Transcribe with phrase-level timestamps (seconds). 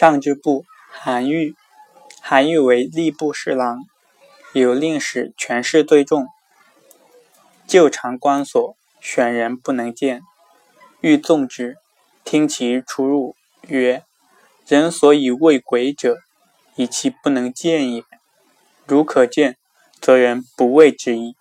[0.00, 1.54] 上之部，韩愈，
[2.22, 3.84] 韩愈为吏部侍郎，
[4.54, 6.26] 有令史权势最重，
[7.66, 10.22] 旧常关锁，选人不能见，
[11.02, 11.76] 欲纵之，
[12.24, 13.36] 听其出入，
[13.68, 14.02] 曰：
[14.66, 16.20] 人所以畏鬼者，
[16.76, 18.02] 以其不能见也。
[18.86, 19.58] 如可见，
[20.00, 21.36] 则人不畏之矣。